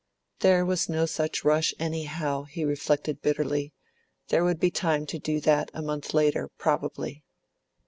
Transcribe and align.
There 0.39 0.65
was 0.65 0.89
no 0.89 1.05
such 1.05 1.43
rush, 1.45 1.75
anyhow, 1.77 2.45
he 2.45 2.65
reflected 2.65 3.21
bitterly; 3.21 3.71
there 4.29 4.43
would 4.43 4.59
be 4.59 4.71
time 4.71 5.05
to 5.05 5.19
do 5.19 5.39
that 5.41 5.69
a 5.75 5.83
month 5.83 6.11
later, 6.15 6.49
probably. 6.57 7.23